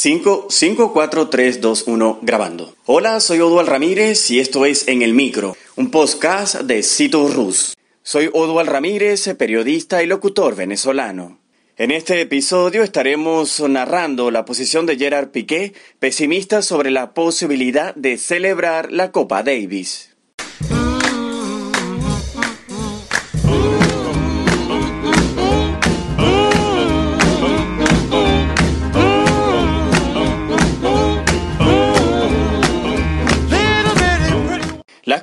5, 0.00 0.46
5, 0.48 0.92
4, 0.92 1.28
3, 1.28 1.60
2, 1.60 1.84
1, 1.88 2.18
grabando. 2.22 2.72
Hola, 2.86 3.18
soy 3.18 3.40
Odual 3.40 3.66
Ramírez 3.66 4.30
y 4.30 4.38
esto 4.38 4.64
es 4.64 4.86
En 4.86 5.02
el 5.02 5.12
Micro, 5.12 5.56
un 5.74 5.90
podcast 5.90 6.60
de 6.60 6.84
Cito 6.84 7.26
Rus. 7.26 7.76
Soy 8.04 8.30
Odual 8.32 8.68
Ramírez, 8.68 9.28
periodista 9.36 10.00
y 10.00 10.06
locutor 10.06 10.54
venezolano. 10.54 11.40
En 11.76 11.90
este 11.90 12.20
episodio 12.20 12.84
estaremos 12.84 13.58
narrando 13.68 14.30
la 14.30 14.44
posición 14.44 14.86
de 14.86 14.96
Gerard 14.96 15.30
Piqué, 15.30 15.74
pesimista 15.98 16.62
sobre 16.62 16.92
la 16.92 17.12
posibilidad 17.12 17.92
de 17.96 18.18
celebrar 18.18 18.92
la 18.92 19.10
Copa 19.10 19.42
Davis. 19.42 20.14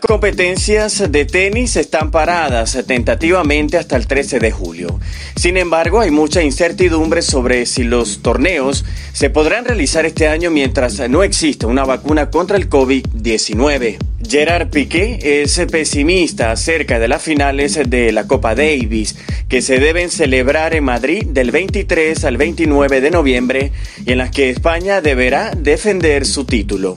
Competencias 0.05 1.11
de 1.11 1.25
tenis 1.25 1.75
están 1.75 2.11
paradas 2.11 2.77
tentativamente 2.85 3.77
hasta 3.77 3.95
el 3.95 4.07
13 4.07 4.39
de 4.39 4.51
julio. 4.51 4.99
Sin 5.35 5.57
embargo, 5.57 5.99
hay 5.99 6.11
mucha 6.11 6.43
incertidumbre 6.43 7.21
sobre 7.21 7.65
si 7.65 7.83
los 7.83 8.21
torneos 8.21 8.85
se 9.13 9.29
podrán 9.29 9.65
realizar 9.65 10.05
este 10.05 10.27
año 10.27 10.51
mientras 10.51 11.09
no 11.09 11.23
exista 11.23 11.67
una 11.67 11.85
vacuna 11.85 12.29
contra 12.29 12.57
el 12.57 12.69
COVID-19. 12.69 13.97
Gerard 14.27 14.69
Piqué 14.69 15.41
es 15.41 15.59
pesimista 15.71 16.51
acerca 16.51 16.99
de 16.99 17.07
las 17.07 17.21
finales 17.21 17.79
de 17.87 18.11
la 18.11 18.27
Copa 18.27 18.55
Davis 18.55 19.15
que 19.49 19.61
se 19.61 19.79
deben 19.79 20.09
celebrar 20.09 20.73
en 20.73 20.83
Madrid 20.83 21.25
del 21.25 21.51
23 21.51 22.23
al 22.25 22.37
29 22.37 23.01
de 23.01 23.11
noviembre 23.11 23.71
y 24.05 24.11
en 24.11 24.19
las 24.19 24.31
que 24.31 24.49
España 24.49 25.01
deberá 25.01 25.51
defender 25.51 26.25
su 26.25 26.45
título. 26.45 26.95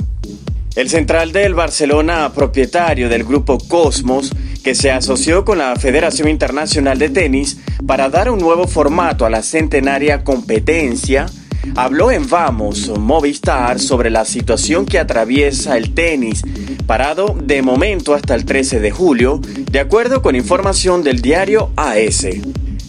El 0.78 0.88
central 0.88 1.32
del 1.32 1.54
Barcelona, 1.54 2.30
propietario 2.32 3.08
del 3.08 3.24
grupo 3.24 3.58
Cosmos, 3.58 4.30
que 4.62 4.76
se 4.76 4.92
asoció 4.92 5.44
con 5.44 5.58
la 5.58 5.74
Federación 5.74 6.28
Internacional 6.28 7.00
de 7.00 7.10
Tenis 7.10 7.58
para 7.84 8.08
dar 8.08 8.30
un 8.30 8.38
nuevo 8.38 8.68
formato 8.68 9.26
a 9.26 9.30
la 9.30 9.42
centenaria 9.42 10.22
competencia, 10.22 11.26
habló 11.74 12.12
en 12.12 12.28
Vamos 12.28 12.96
Movistar 12.96 13.80
sobre 13.80 14.08
la 14.08 14.24
situación 14.24 14.86
que 14.86 15.00
atraviesa 15.00 15.76
el 15.76 15.94
tenis, 15.94 16.42
parado 16.86 17.36
de 17.42 17.60
momento 17.60 18.14
hasta 18.14 18.36
el 18.36 18.44
13 18.44 18.78
de 18.78 18.92
julio, 18.92 19.40
de 19.72 19.80
acuerdo 19.80 20.22
con 20.22 20.36
información 20.36 21.02
del 21.02 21.20
diario 21.20 21.72
AS. 21.74 22.24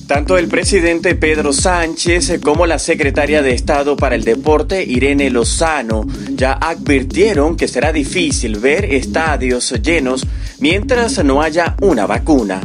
Tanto 0.09 0.39
el 0.39 0.47
presidente 0.47 1.13
Pedro 1.13 1.53
Sánchez 1.53 2.39
como 2.43 2.65
la 2.65 2.79
secretaria 2.79 3.43
de 3.43 3.53
Estado 3.53 3.95
para 3.95 4.15
el 4.15 4.23
Deporte 4.23 4.83
Irene 4.83 5.29
Lozano 5.29 6.03
ya 6.31 6.53
advirtieron 6.53 7.55
que 7.55 7.67
será 7.67 7.93
difícil 7.93 8.57
ver 8.57 8.85
estadios 8.85 9.71
llenos 9.83 10.25
mientras 10.59 11.23
no 11.23 11.43
haya 11.43 11.75
una 11.81 12.07
vacuna. 12.07 12.59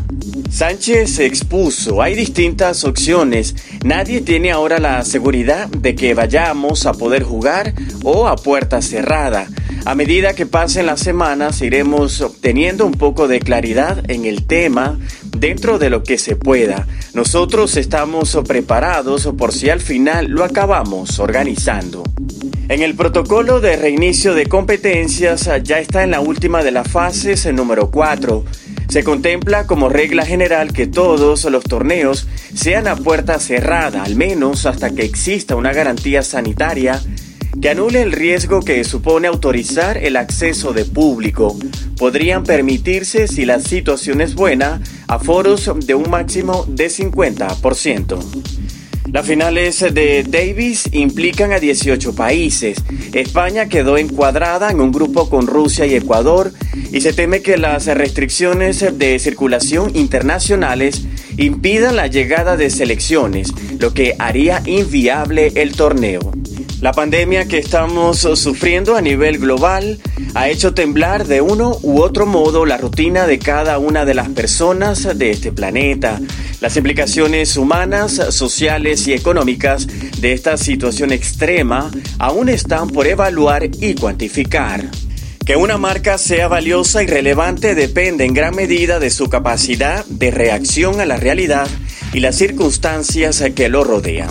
Sánchez 0.48 1.18
expuso, 1.18 2.00
hay 2.00 2.14
distintas 2.14 2.82
opciones, 2.84 3.54
nadie 3.84 4.22
tiene 4.22 4.50
ahora 4.50 4.78
la 4.78 5.04
seguridad 5.04 5.68
de 5.68 5.94
que 5.94 6.14
vayamos 6.14 6.86
a 6.86 6.94
poder 6.94 7.24
jugar 7.24 7.74
o 8.04 8.26
a 8.26 8.36
puerta 8.36 8.80
cerrada. 8.80 9.48
A 9.84 9.94
medida 9.94 10.32
que 10.32 10.46
pasen 10.46 10.86
las 10.86 11.00
semanas 11.00 11.60
iremos 11.60 12.22
obteniendo 12.22 12.86
un 12.86 12.92
poco 12.92 13.28
de 13.28 13.40
claridad 13.40 14.02
en 14.08 14.24
el 14.24 14.46
tema 14.46 14.98
dentro 15.36 15.78
de 15.78 15.90
lo 15.90 16.02
que 16.02 16.18
se 16.18 16.36
pueda. 16.36 16.86
Nosotros 17.12 17.76
estamos 17.76 18.38
preparados 18.46 19.28
por 19.36 19.52
si 19.52 19.70
al 19.70 19.80
final 19.80 20.26
lo 20.30 20.44
acabamos 20.44 21.18
organizando. 21.18 22.02
En 22.68 22.82
el 22.82 22.94
protocolo 22.94 23.60
de 23.60 23.76
reinicio 23.76 24.34
de 24.34 24.46
competencias 24.46 25.50
ya 25.62 25.78
está 25.78 26.02
en 26.02 26.12
la 26.12 26.20
última 26.20 26.62
de 26.62 26.70
las 26.70 26.88
fases, 26.88 27.44
el 27.44 27.56
número 27.56 27.90
4. 27.90 28.44
Se 28.88 29.04
contempla 29.04 29.66
como 29.66 29.88
regla 29.88 30.24
general 30.24 30.72
que 30.72 30.86
todos 30.86 31.44
los 31.44 31.64
torneos 31.64 32.26
sean 32.54 32.86
a 32.86 32.96
puerta 32.96 33.38
cerrada, 33.38 34.02
al 34.02 34.16
menos 34.16 34.66
hasta 34.66 34.90
que 34.90 35.04
exista 35.04 35.56
una 35.56 35.72
garantía 35.72 36.22
sanitaria 36.22 37.02
que 37.60 37.70
anule 37.70 38.02
el 38.02 38.12
riesgo 38.12 38.60
que 38.60 38.84
supone 38.84 39.28
autorizar 39.28 39.98
el 39.98 40.16
acceso 40.16 40.72
de 40.72 40.84
público. 40.84 41.56
Podrían 41.98 42.44
permitirse, 42.44 43.28
si 43.28 43.44
la 43.44 43.60
situación 43.60 44.20
es 44.20 44.34
buena, 44.34 44.80
aforos 45.08 45.70
de 45.86 45.94
un 45.94 46.10
máximo 46.10 46.64
de 46.68 46.86
50%. 46.86 48.18
Las 49.12 49.26
finales 49.26 49.78
de 49.78 50.24
Davis 50.24 50.88
implican 50.92 51.52
a 51.52 51.60
18 51.60 52.16
países. 52.16 52.78
España 53.12 53.68
quedó 53.68 53.96
encuadrada 53.96 54.70
en 54.70 54.80
un 54.80 54.90
grupo 54.90 55.30
con 55.30 55.46
Rusia 55.46 55.86
y 55.86 55.94
Ecuador 55.94 56.52
y 56.90 57.00
se 57.00 57.12
teme 57.12 57.40
que 57.40 57.56
las 57.56 57.86
restricciones 57.86 58.98
de 58.98 59.18
circulación 59.20 59.94
internacionales 59.94 61.04
impidan 61.36 61.96
la 61.96 62.08
llegada 62.08 62.56
de 62.56 62.70
selecciones, 62.70 63.52
lo 63.78 63.94
que 63.94 64.16
haría 64.18 64.62
inviable 64.66 65.52
el 65.54 65.76
torneo. 65.76 66.32
La 66.84 66.92
pandemia 66.92 67.48
que 67.48 67.56
estamos 67.56 68.18
sufriendo 68.18 68.94
a 68.94 69.00
nivel 69.00 69.38
global 69.38 70.00
ha 70.34 70.50
hecho 70.50 70.74
temblar 70.74 71.26
de 71.26 71.40
uno 71.40 71.78
u 71.80 72.02
otro 72.02 72.26
modo 72.26 72.66
la 72.66 72.76
rutina 72.76 73.26
de 73.26 73.38
cada 73.38 73.78
una 73.78 74.04
de 74.04 74.12
las 74.12 74.28
personas 74.28 75.16
de 75.16 75.30
este 75.30 75.50
planeta. 75.50 76.20
Las 76.60 76.76
implicaciones 76.76 77.56
humanas, 77.56 78.20
sociales 78.28 79.08
y 79.08 79.14
económicas 79.14 79.86
de 80.20 80.34
esta 80.34 80.58
situación 80.58 81.10
extrema 81.10 81.90
aún 82.18 82.50
están 82.50 82.90
por 82.90 83.06
evaluar 83.06 83.64
y 83.64 83.94
cuantificar. 83.94 84.84
Que 85.46 85.56
una 85.56 85.78
marca 85.78 86.18
sea 86.18 86.48
valiosa 86.48 87.02
y 87.02 87.06
relevante 87.06 87.74
depende 87.74 88.26
en 88.26 88.34
gran 88.34 88.54
medida 88.54 88.98
de 88.98 89.08
su 89.08 89.30
capacidad 89.30 90.04
de 90.04 90.30
reacción 90.30 91.00
a 91.00 91.06
la 91.06 91.16
realidad 91.16 91.66
y 92.14 92.20
las 92.20 92.36
circunstancias 92.36 93.42
que 93.56 93.68
lo 93.68 93.82
rodean, 93.82 94.30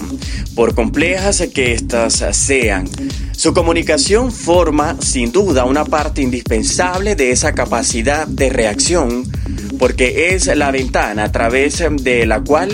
por 0.55 0.73
complejas 0.73 1.43
que 1.53 1.73
éstas 1.73 2.23
sean. 2.31 2.87
Su 3.33 3.53
comunicación 3.53 4.31
forma 4.31 4.95
sin 5.01 5.33
duda 5.33 5.65
una 5.65 5.83
parte 5.83 6.21
indispensable 6.21 7.15
de 7.15 7.31
esa 7.31 7.53
capacidad 7.53 8.25
de 8.25 8.49
reacción, 8.49 9.29
porque 9.77 10.33
es 10.33 10.45
la 10.55 10.71
ventana 10.71 11.25
a 11.25 11.31
través 11.31 11.83
de 12.01 12.25
la 12.25 12.39
cual 12.39 12.69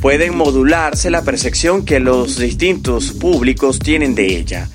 pueden 0.00 0.36
modularse 0.36 1.10
la 1.10 1.22
percepción 1.22 1.84
que 1.84 1.98
los 1.98 2.38
distintos 2.38 3.12
públicos 3.12 3.80
tienen 3.80 4.14
de 4.14 4.36
ella. 4.36 4.68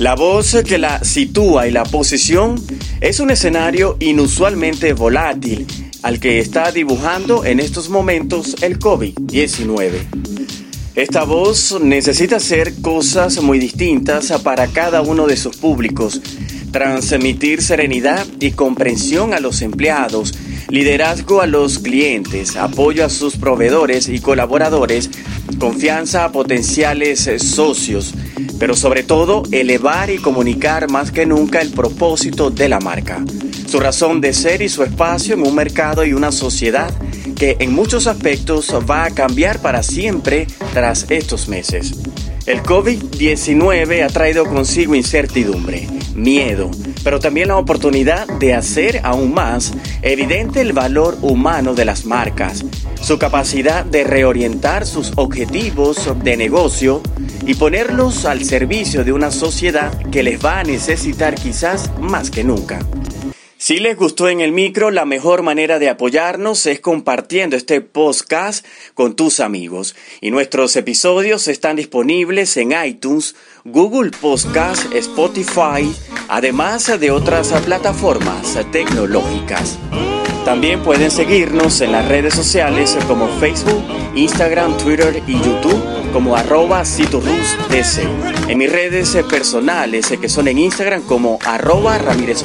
La 0.00 0.16
voz 0.16 0.56
que 0.66 0.78
la 0.78 1.04
sitúa 1.04 1.68
y 1.68 1.70
la 1.70 1.84
posición 1.84 2.60
es 3.00 3.20
un 3.20 3.30
escenario 3.30 3.96
inusualmente 4.00 4.92
volátil 4.92 5.66
al 6.02 6.20
que 6.20 6.38
está 6.38 6.72
dibujando 6.72 7.44
en 7.44 7.60
estos 7.60 7.88
momentos 7.88 8.56
el 8.62 8.78
COVID-19. 8.78 10.30
Esta 10.94 11.24
voz 11.24 11.80
necesita 11.80 12.36
hacer 12.36 12.74
cosas 12.82 13.42
muy 13.42 13.58
distintas 13.58 14.32
para 14.42 14.66
cada 14.66 15.02
uno 15.02 15.26
de 15.26 15.36
sus 15.36 15.56
públicos, 15.56 16.20
transmitir 16.72 17.62
serenidad 17.62 18.26
y 18.40 18.52
comprensión 18.52 19.32
a 19.32 19.40
los 19.40 19.62
empleados, 19.62 20.34
liderazgo 20.68 21.40
a 21.40 21.46
los 21.46 21.78
clientes, 21.78 22.56
apoyo 22.56 23.04
a 23.04 23.08
sus 23.08 23.36
proveedores 23.36 24.08
y 24.08 24.20
colaboradores, 24.20 25.10
confianza 25.58 26.24
a 26.24 26.32
potenciales 26.32 27.28
socios, 27.38 28.14
pero 28.58 28.74
sobre 28.74 29.02
todo 29.02 29.42
elevar 29.50 30.10
y 30.10 30.18
comunicar 30.18 30.90
más 30.90 31.10
que 31.10 31.26
nunca 31.26 31.60
el 31.60 31.70
propósito 31.70 32.50
de 32.50 32.68
la 32.68 32.80
marca 32.80 33.24
su 33.70 33.78
razón 33.78 34.20
de 34.20 34.32
ser 34.32 34.62
y 34.62 34.68
su 34.68 34.82
espacio 34.82 35.34
en 35.34 35.46
un 35.46 35.54
mercado 35.54 36.04
y 36.04 36.12
una 36.12 36.32
sociedad 36.32 36.92
que 37.36 37.56
en 37.60 37.72
muchos 37.72 38.08
aspectos 38.08 38.74
va 38.90 39.04
a 39.04 39.10
cambiar 39.12 39.62
para 39.62 39.84
siempre 39.84 40.48
tras 40.74 41.06
estos 41.08 41.46
meses. 41.46 41.94
El 42.46 42.64
COVID-19 42.64 44.02
ha 44.02 44.08
traído 44.08 44.44
consigo 44.44 44.96
incertidumbre, 44.96 45.86
miedo, 46.14 46.70
pero 47.04 47.20
también 47.20 47.48
la 47.48 47.56
oportunidad 47.56 48.26
de 48.38 48.54
hacer 48.54 49.00
aún 49.04 49.34
más 49.34 49.72
evidente 50.02 50.60
el 50.60 50.72
valor 50.72 51.18
humano 51.22 51.74
de 51.74 51.84
las 51.84 52.04
marcas, 52.04 52.64
su 53.00 53.18
capacidad 53.18 53.84
de 53.84 54.04
reorientar 54.04 54.86
sus 54.86 55.12
objetivos 55.16 56.10
de 56.22 56.36
negocio 56.36 57.02
y 57.46 57.54
ponerlos 57.54 58.24
al 58.24 58.44
servicio 58.44 59.04
de 59.04 59.12
una 59.12 59.30
sociedad 59.30 59.92
que 60.10 60.22
les 60.22 60.44
va 60.44 60.60
a 60.60 60.64
necesitar 60.64 61.34
quizás 61.34 61.90
más 62.00 62.30
que 62.30 62.44
nunca. 62.44 62.80
Si 63.70 63.78
les 63.78 63.96
gustó 63.96 64.28
en 64.28 64.40
el 64.40 64.50
micro, 64.50 64.90
la 64.90 65.04
mejor 65.04 65.44
manera 65.44 65.78
de 65.78 65.88
apoyarnos 65.88 66.66
es 66.66 66.80
compartiendo 66.80 67.54
este 67.56 67.80
podcast 67.80 68.66
con 68.94 69.14
tus 69.14 69.38
amigos. 69.38 69.94
Y 70.20 70.32
nuestros 70.32 70.74
episodios 70.74 71.46
están 71.46 71.76
disponibles 71.76 72.56
en 72.56 72.72
iTunes, 72.84 73.36
Google 73.64 74.10
Podcast, 74.10 74.92
Spotify, 74.92 75.88
además 76.28 76.98
de 76.98 77.12
otras 77.12 77.52
plataformas 77.64 78.58
tecnológicas. 78.72 79.78
También 80.44 80.82
pueden 80.82 81.12
seguirnos 81.12 81.80
en 81.80 81.92
las 81.92 82.08
redes 82.08 82.34
sociales 82.34 82.98
como 83.06 83.28
Facebook, 83.38 83.84
Instagram, 84.16 84.76
Twitter 84.78 85.22
y 85.28 85.34
YouTube 85.34 85.80
como 86.12 86.34
arroba 86.34 86.82
DC. 86.82 88.02
En 88.48 88.58
mis 88.58 88.72
redes 88.72 89.16
personales 89.30 90.12
que 90.20 90.28
son 90.28 90.48
en 90.48 90.58
Instagram 90.58 91.02
como 91.02 91.38
arroba 91.44 91.98
Ramírez 91.98 92.44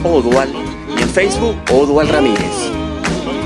Facebook 1.15 1.55
Odual 1.71 2.09
Ramírez. 2.09 2.69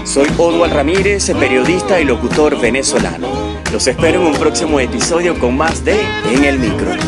Soy 0.03 0.27
Odual 0.39 0.71
Ramírez, 0.71 1.31
periodista 1.39 2.01
y 2.01 2.03
locutor 2.03 2.59
venezolano. 2.59 3.27
Los 3.71 3.85
espero 3.85 4.21
en 4.21 4.27
un 4.29 4.33
próximo 4.33 4.79
episodio 4.79 5.37
con 5.37 5.55
más 5.55 5.85
de 5.85 6.01
En 6.33 6.45
el 6.45 6.57
Micro. 6.57 6.99